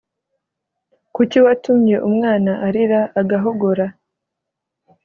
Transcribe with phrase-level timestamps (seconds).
[1.15, 3.85] Kuki watumye umwana arira agahogora